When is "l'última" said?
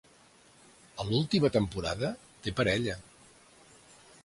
1.09-1.51